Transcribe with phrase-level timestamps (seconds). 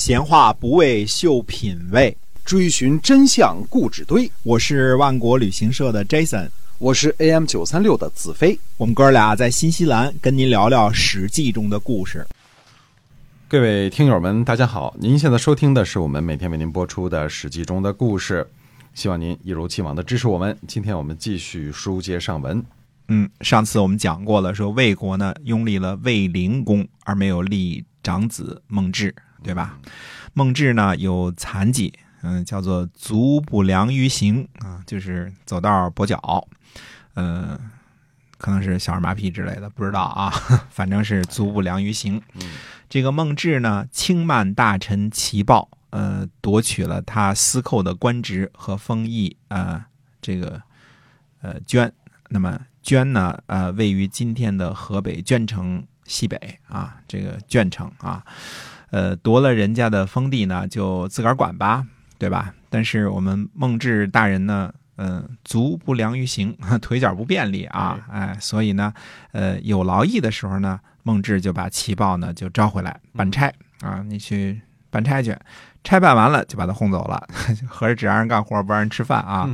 [0.00, 4.32] 闲话不为秀品味，追寻真相故纸堆。
[4.42, 8.58] 我是万国旅行社的 Jason，我是 AM 九三六的子飞。
[8.78, 12.26] 我们哥俩在新西兰跟您聊聊《史记》中的故事。
[13.46, 14.96] 各位听友们，大家好！
[14.98, 18.46] 您现在收听的是我们每天为您播出的《史记》中的故事，
[18.94, 20.56] 希望您一如既往的支持我们。
[20.66, 22.64] 今天我们继续书接上文。
[23.08, 29.14] 嗯，上次我们讲过了，说魏国呢拥立了魏灵公，而没有立长子孟志。
[29.42, 29.78] 对吧？
[30.32, 36.46] 孟志呢有残疾，嗯，叫做足不良于行啊，就是走道跛脚，
[37.14, 37.58] 嗯，
[38.38, 40.30] 可能是小儿麻痹之类的，不知道啊，
[40.70, 42.22] 反正是足不良于行。
[42.88, 49.86] 这个孟志呢，轻慢大臣齐豹，呃，夺取了他司寇的官职和封邑啊，
[50.20, 50.62] 这个
[51.42, 51.92] 呃捐。
[52.28, 58.24] 那么捐呢，呃，位于今天的河北鄄城西北啊，这个鄄城啊。
[58.90, 61.84] 呃，夺了人家的封地呢，就自个儿管吧，
[62.18, 62.54] 对吧？
[62.68, 68.92] 但是我们孟志大人呢，嗯，足不良于行， 腿脚不便利啊，哎，所以呢，
[69.32, 75.36] 呃，有劳役的时候呢，孟志就把齐豹呢就招回来办差啊，你去办差去，
[75.82, 77.26] 差办完了就把他轰走了，
[77.66, 79.48] 合着只让人干活不让人吃饭啊，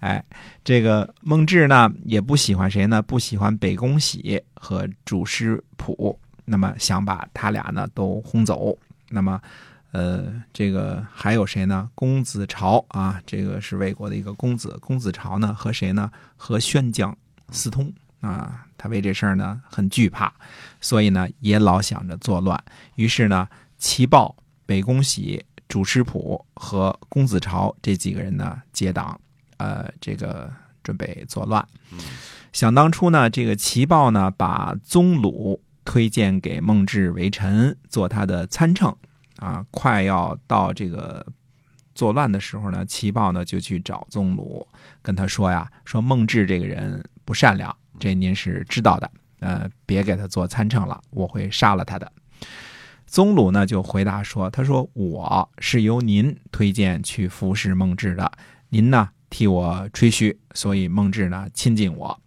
[0.00, 0.24] 哎，
[0.64, 3.02] 这个孟志呢也不喜欢谁呢？
[3.02, 6.18] 不喜欢北宫喜和主师普。
[6.48, 8.78] 那么想把他俩呢都轰走，
[9.10, 9.40] 那么，
[9.90, 11.90] 呃，这个还有谁呢？
[11.94, 14.78] 公子朝啊，这个是魏国的一个公子。
[14.80, 16.08] 公子朝呢和谁呢？
[16.36, 17.16] 和宣将
[17.50, 20.32] 私通啊，他为这事儿呢很惧怕，
[20.80, 22.62] 所以呢也老想着作乱。
[22.94, 24.36] 于是呢，齐豹、
[24.66, 29.20] 北宫喜、主师普和公子朝这几个人呢结党，
[29.56, 30.48] 呃，这个
[30.84, 31.66] 准备作乱。
[32.52, 35.60] 想当初呢，这个齐豹呢把宗鲁。
[35.86, 38.94] 推荐给孟志为臣，做他的参乘，
[39.36, 41.24] 啊，快要到这个
[41.94, 44.66] 作乱的时候呢，齐豹呢就去找宗鲁，
[45.00, 52.12] 跟他说呀，说孟志这个人不善良，这您是知道的，呃，别给他做参乘了，我会杀了他的。
[53.06, 58.30] 宗鲁呢就回答说，他说我是由您推荐去服侍孟志的，
[58.70, 62.20] 您呢替我吹嘘，所以孟志呢亲近我，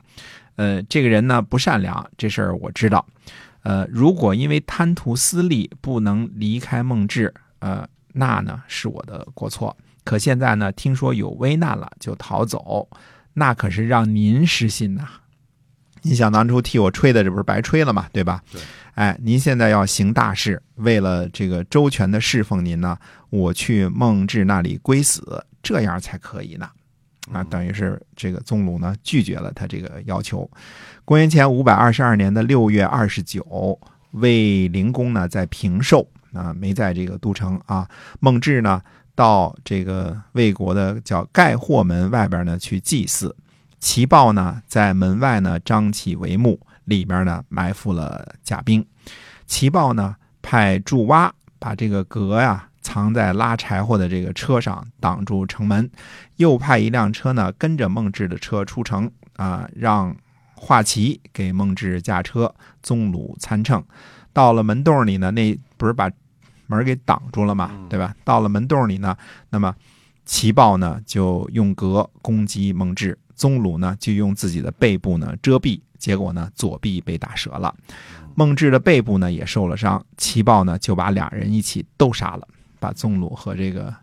[0.56, 3.06] 呃，这个人呢不善良，这事儿我知道。
[3.69, 9.78] 呃，如果因为贪图私利不能离开孟志，呃，那呢是我的过错。
[10.03, 12.90] 可现在呢，听说有危难了就逃走，
[13.34, 15.08] 那可是让您失信呐。
[16.02, 18.08] 你想当初替我吹的，这不是白吹了吗？
[18.12, 18.41] 对吧？
[18.52, 18.59] 对。
[18.96, 22.97] 哎，您现在要行大事，为了这个周全的侍奉您呢，
[23.29, 26.68] 我去孟志那里归死，这样才可以呢。
[27.31, 30.50] 啊，等于是这个宗鲁呢拒绝了他这个要求。
[31.06, 33.79] 公元前五百二十二年的六月二十九，
[34.12, 37.88] 魏灵公呢在平寿啊，没在这个都城啊。
[38.19, 38.81] 孟志呢
[39.16, 43.35] 到这个魏国的叫盖霍门外边呢去祭祀。
[43.79, 48.85] 齐豹呢在门外呢张起帷幕，里边呢埋伏了甲兵。
[49.47, 52.69] 齐豹呢派祝蛙把这个革呀。
[52.81, 55.90] 藏在拉柴火的这个车上，挡住城门。
[56.38, 60.16] 又派一辆车呢，跟着孟志的车出城啊，让
[60.56, 63.84] 华旗给孟志驾车，宗鲁参乘。
[64.31, 66.09] 到了门洞里呢，那不是把
[66.67, 67.72] 门给挡住了嘛？
[67.90, 68.16] 对吧？
[68.23, 69.17] 到了门洞里呢，
[69.50, 69.75] 那么
[70.25, 77.75] 齐豹呢就用戈攻击孟志，宗鲁呢就用自己的背部呢遮蔽，结果呢左臂被打折了，
[78.35, 80.06] 孟志的背部呢也受了伤。
[80.17, 82.47] 齐豹呢就把俩人一起都杀了。
[82.79, 83.94] 把宗鲁和这个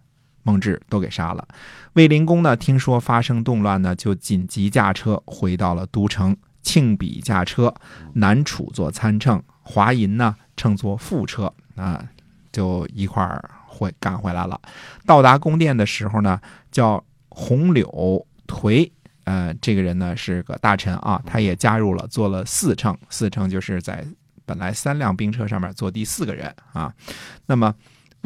[0.42, 1.46] 孟志都给杀了。
[1.94, 6.36] 卫灵公呢，听说发生动乱呢，就紧急驾车回到了都城。
[6.62, 7.72] 庆比驾车，
[8.14, 12.04] 南楚做参乘，华银呢乘坐副车啊，
[12.50, 14.60] 就一块儿回赶回来了。
[15.04, 16.40] 到达宫殿的时候呢，
[16.72, 18.90] 叫红柳颓，
[19.22, 22.98] 呃，这个人呢是个大臣啊，他也加入了，做了四乘。
[23.10, 24.04] 四乘就是在
[24.44, 26.92] 本来三辆兵车上面坐第四个人啊。
[27.46, 27.72] 那么。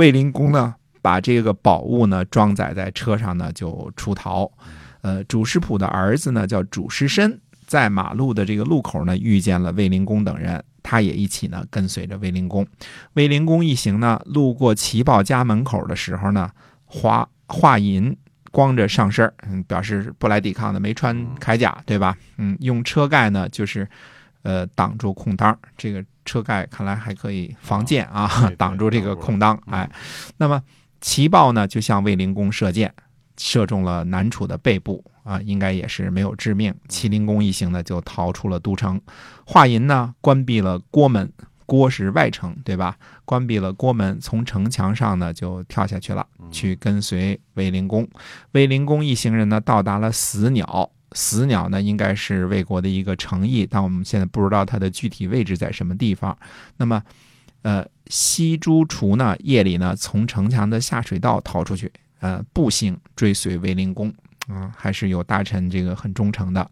[0.00, 4.50] 卫灵公呢，把这个宝物呢装载在车上呢，就出逃。
[5.02, 12.66] 呃，主师普的儿子呢叫主师申，在马路的这个路口呢遇见了卫灵公等人，他也一起呢跟随着卫灵公。
[13.12, 16.50] 卫灵公一行呢路过齐豹家门口的时候呢，
[16.86, 18.16] 华华银
[18.50, 22.16] 光着上身嗯，表示不来抵抗的，没穿铠甲，对吧？
[22.38, 23.86] 嗯，用车盖呢就是。
[24.42, 29.60] 呃，挡住空当，这个车盖看来还可以防箭啊，挡住这个空当。
[29.66, 29.90] 哎，
[30.36, 30.62] 那么
[31.00, 32.94] 齐豹呢，就向卫灵公射箭，
[33.36, 36.72] 射中了南楚的背部啊，应该也是没有致命。
[36.88, 39.00] 齐灵公一行呢，就逃出了都城。
[39.44, 41.32] 华银呢，关闭了郭门，
[41.66, 42.96] 郭是外城，对吧？
[43.24, 48.08] 关闭了郭门，从城墙上呢就跳下去了，去跟随卫灵公。
[48.52, 56.36] 卫灵公一行人呢到达了死鸟，死鸟呢应该是魏国的一个城邑，但我们现在不知道它的具体位置在什么地方。
[56.76, 57.02] 那么，
[57.62, 61.90] 呃，西朱厨呢夜里呢从城墙的下水道逃出去，
[62.20, 64.12] 呃，步行追随卫灵公，
[64.48, 66.70] 啊、还是有大臣这个很忠诚的。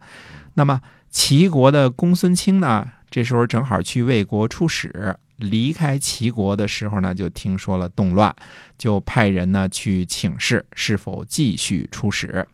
[0.54, 0.80] 那么
[1.10, 8.34] 齐国的公孙卿呢，这时候正好去魏国出使，离开齐国的时候呢，就听说了动乱，
[8.76, 12.46] 就派人呢去请示是否继续出使。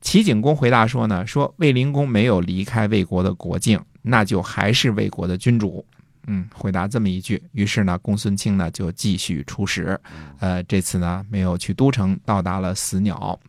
[0.00, 5.84] 齐景公回答说呢，说卫灵公没有离开魏国的国境，那就还是魏国的君主。
[6.30, 9.98] 嗯，回答这么一句，于是呢，公孙卿呢就继续出使，
[10.40, 13.40] 呃，这次呢没有去都城，到达了死鸟。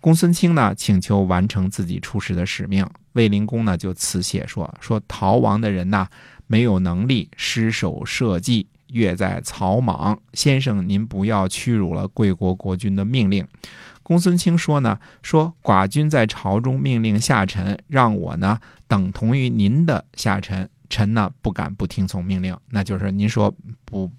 [0.00, 6.06] 公孙卿呢请求完成自己出使的使命，卫灵公呢就辞谢说说逃亡的人呢
[6.46, 10.16] 没有能力，失手社稷，越在草莽。
[10.32, 13.44] 先生您不要屈辱了贵国国君的命令。
[14.10, 18.58] 公孙卿说呢，说寡君在朝中命令下臣，让我呢
[18.88, 22.56] 等同于您的下臣，臣呢不敢不听从命令。
[22.70, 23.54] 那就是您说
[23.84, 24.10] 不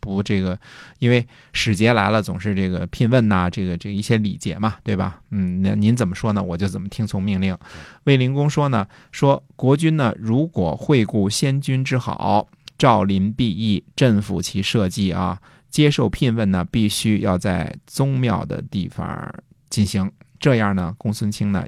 [0.00, 0.58] 不这个，
[0.98, 5.20] 因为使节来了，总是这个聘问呐、这个这一些礼节嘛，对吧？
[5.30, 6.42] 嗯，那您怎么说呢？
[6.42, 7.56] 我就怎么听从命令。
[8.02, 15.40] 卫灵公说呢，说国君呢如果惠顾先君之好，照临必义，镇抚其社稷啊。
[15.76, 19.30] 接受聘问呢，必须要在宗庙的地方
[19.68, 20.10] 进行。
[20.40, 21.66] 这样呢，公孙卿呢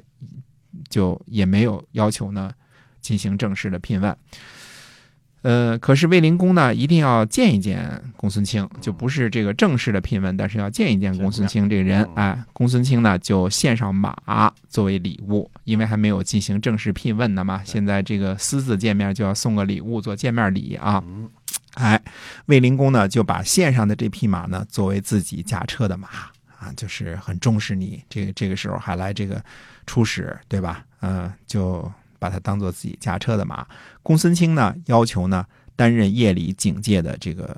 [0.89, 2.51] 就也没有要求呢
[3.01, 4.17] 进行正式的聘问。
[5.43, 12.03] 呃，可是卫灵公呢，一定要见一见公孙卿，就不是这个正式的聘问，但是要见一见公孙卿这个人。
[12.15, 17.61] 哎，公孙卿呢就献上马作为礼物，因为还没有进行正式聘问呢嘛。
[17.63, 21.03] 现在这个私自见面就要送个礼物做见面礼啊。
[21.75, 22.01] 哎，
[22.47, 26.07] 卫灵公呢就把线上的这匹马呢作为自己驾车的马
[26.57, 28.03] 啊，就是很重视你。
[28.09, 29.41] 这个这个时候还来这个
[29.85, 30.83] 出使，对吧？
[31.01, 33.65] 嗯、就把它当做自己驾车的马。
[34.03, 35.45] 公孙卿呢要求呢
[35.75, 37.55] 担任夜里警戒的这个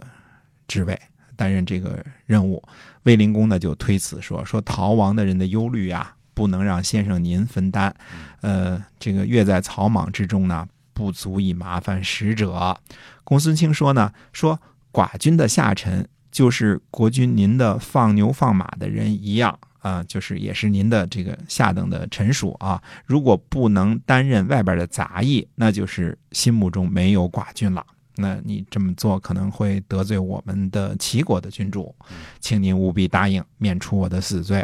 [0.67, 0.99] 职位，
[1.35, 2.61] 担任这个任务。
[3.03, 7.95] 卫灵公呢就推辞说说逃亡的人的忧虑啊，不能让先生您分担。
[8.41, 10.67] 呃，这个越在草莽之中呢，
[11.01, 12.77] 不足以麻烦使者。
[13.23, 14.59] 公孙卿说呢，说
[14.93, 22.79] 寡君的下臣就是国君您的放牛放马的人一样啊、就是也是您的这个下等的臣属啊。
[23.03, 27.83] 如果不能担任外边的杂役，那就是心目中没有寡君了。
[28.17, 31.95] 那你这么做可能会得罪我们的齐国的君主，
[32.39, 34.63] 请您务必答应，免除我的死罪。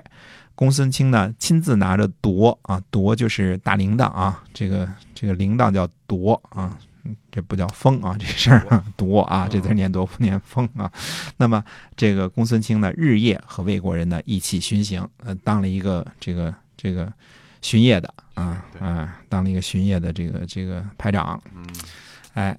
[0.58, 10.92] 公孙卿呢，亲自拿着铎啊，铎就是大铃铛啊，这个这个铃铛叫铎啊，嗯这不叫风啊，这事儿啊 铎啊，这字念铎不念风啊。
[11.38, 11.64] 那么
[11.96, 17.14] 这个公孙卿呢，日夜和魏国人呢一起巡行，呃，当了一个这个这个
[17.62, 21.40] 巡夜的啊啊，当了一个巡夜的这个这个排长。
[22.34, 22.58] 哎，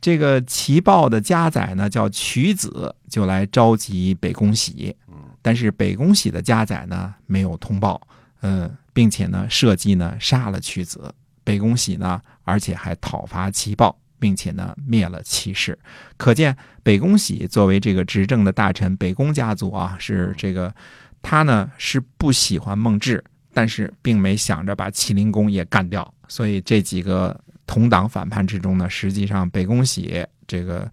[0.00, 4.94] 这个齐豹的家宰呢叫曲子，就来召集北宫喜。
[5.42, 8.00] 但是北宫喜的家宰呢没有通报，
[8.40, 11.12] 呃，并且呢设计呢杀了屈子。
[11.44, 15.76] 北宫喜呢，而且还讨伐齐豹，并且呢灭了齐氏。
[16.16, 20.72] 可见北宫喜作为这个执政的大臣，北宫家族啊是这个
[21.20, 26.14] 他呢是不喜欢孟志，但是并没想着把齐灵公也干掉。
[26.28, 30.90] 所以这几个同党反叛之中呢，实际上北宫喜这个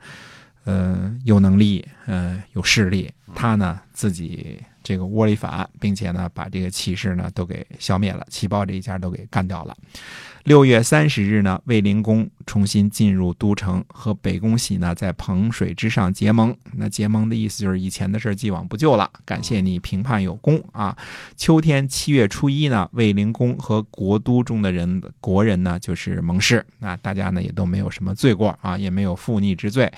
[0.69, 9.75] 呃有能力，呃有势力，他呢自己这个窝里反，并且呢把这个骑士呢都给消灭了，齐豹这一家都给干掉了。
[10.43, 16.55] 六月三十日呢，卫灵公重新进入都城，和北宫喜呢在彭水之上结盟。
[16.73, 20.97] 那结盟的意思就是以前的事既往不咎了，感谢你评判有功啊。
[21.35, 29.91] 秋天七月初一呢，卫灵公和国都中的人国人呢就是盟誓，那大家呢也都没有什么罪过啊，也没有负逆之罪。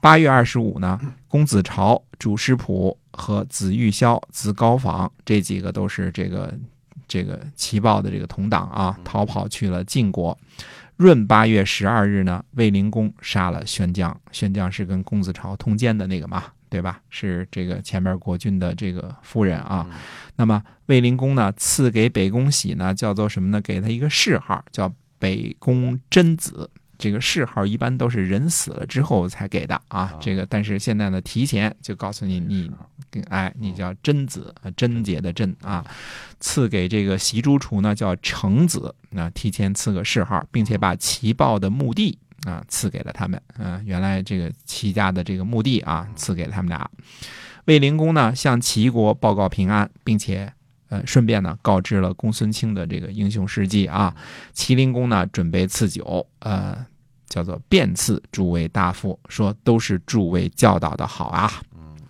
[0.00, 6.56] 八月二十五呢，公子朝、主师仆和子玉霄、子高坊这几个都是这个
[7.08, 10.38] 这个齐豹的这个同党啊，逃跑去了晋国。
[10.98, 17.00] 闰八月十二日呢，卫灵公杀了宣将，宣将是跟公子朝通奸的那个嘛，对吧？
[17.08, 19.86] 是这个前面国君的这个夫人啊。
[20.36, 23.60] 那么卫灵公呢，赐给北宫喜呢，叫做什么呢？
[23.60, 26.68] 给他一个谥号，叫北宫贞子。
[26.98, 32.70] 这个谥号一般都是人死了之后才给的啊，这个但是现在呢，提前就告诉你，你
[33.28, 35.84] 哎，你叫贞子，啊贞洁的贞啊，
[36.40, 43.40] 赐给这个习诸厨呢叫成子，那提前赐个谥号，并且把齐豹的墓地啊，赐给了他们。
[43.58, 46.90] 嗯、原来这个齐家的这个墓地啊，赐给了他们俩。
[47.66, 50.52] 卫灵公呢，向齐国报告平安，并且
[50.88, 54.14] 呃，顺便呢告知了公孙卿的这个英雄事迹啊。
[54.54, 56.84] 麒麟公呢，准备赐酒，呃，
[57.28, 61.52] 叫做遍赐诸位大夫，说都是诸位教导的好啊。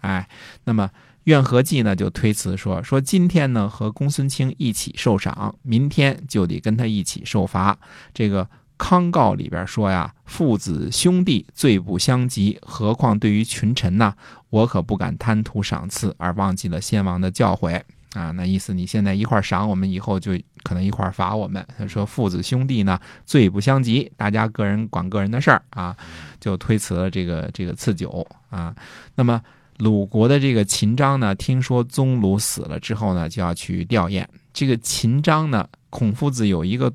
[0.01, 0.29] 哎，
[0.65, 0.89] 那么
[1.25, 7.77] 苑和忌呢就推辞说，说今天呢和公孙卿一起受赏，明天就得跟他一起受罚。
[8.15, 14.15] 这个康告里边说呀，父子兄弟罪不相及，何况对于群臣呢？
[14.51, 18.31] 我可不敢贪图赏赐而忘记了先王的教诲啊。
[18.33, 21.67] 那意思你现在一块赏我们，以后就可能一块罚我们。
[21.77, 25.97] 他说父子兄弟呢罪不相及，大家个人管个人的事儿啊，
[26.41, 28.75] 就推辞了这个这个赐酒啊。
[29.15, 29.41] 那么
[29.79, 34.27] 鲁国的这个秦章呢，听说宗鲁死了之后呢，就要去吊唁。
[34.53, 36.93] 这个秦章呢，孔夫子有一个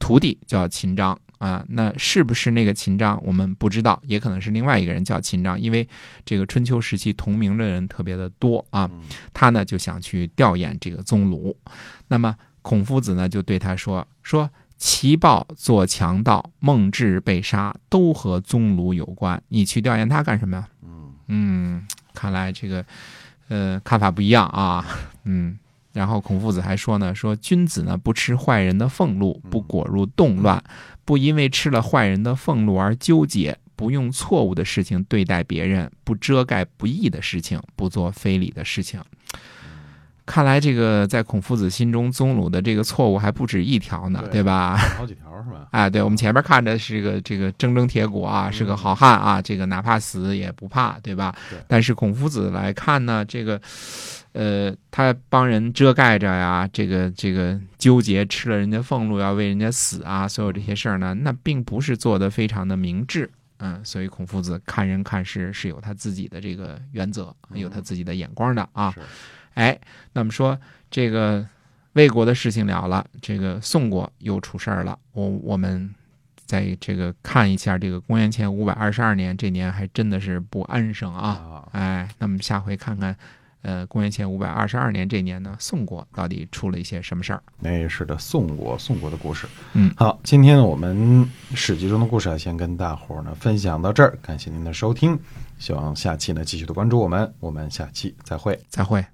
[0.00, 5.88] 徒弟叫秦章啊，那是不是那个秦章我们不知道，也可能是另外一个人叫秦章，因为
[6.24, 8.88] 这个春秋时期同名的人特别的多啊。
[9.34, 11.56] 他呢就想去调研这个宗鲁，
[12.06, 14.48] 那么孔夫子呢就对他说说。
[14.82, 19.42] 齐豹做强盗，孟志被杀，都和宗鲁有关。
[19.48, 20.66] 你去调研他干什么呀？
[21.26, 22.82] 嗯，看来这个，
[23.48, 24.82] 呃，看法不一样啊。
[25.24, 25.58] 嗯，
[25.92, 30.64] 然后孔夫子还说呢，说君子呢不吃坏人的俸禄，不裹入动乱，
[31.10, 39.02] 不因为吃了坏人的俸禄而纠结，不用错误的事情对待别人，不遮盖不义的事情，不做非礼的事情。
[40.26, 44.76] 看来这个在孔夫子心中，宗鲁的这个错误还不止一条呢，对对吧？
[44.96, 45.66] 好几条是吧？
[45.72, 51.34] 哎， 对，我们前面看着是个这个铮铮铁骨啊，是个好汉啊，这个哪怕死也不怕，对吧？
[51.48, 53.60] 对但是孔夫子来看呢，这个，
[54.32, 63.30] 呃，他帮人遮盖着呀，这个这个纠结吃了人家俸禄要为人家死啊，所有这些事儿呢，那并不是做的非常的明智。
[63.62, 68.90] 嗯，所以孔夫子看人看事是有他自己的这个原则，有他自己的眼光的啊。
[68.92, 69.00] 是
[69.54, 69.78] 哎，
[70.12, 70.58] 那么说
[70.90, 71.46] 这个
[71.94, 74.98] 魏国的事情了了，这个宋国又出事儿了。
[75.12, 75.92] 我我们
[76.46, 81.28] 在这个看一下这个公元前五百二十二年，这年还真的是不安生啊。
[81.28, 83.14] 啊，哎，那么下回看看，
[83.62, 87.42] 呃，公元前五百二十二年这年呢，宋国到底出了一些什么事儿？
[87.58, 89.46] 那是的，宋国，宋国的故事。
[89.74, 95.18] 嗯好，今天呢我们史记中的故事啊，先跟大伙儿呢分享到这儿，感谢您的收听，
[95.58, 98.58] 希望下期呢继续的关注我们，我们下期再会。
[98.68, 99.04] 再会。